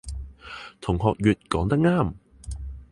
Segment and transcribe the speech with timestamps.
[0.81, 2.13] 同學乙講得啱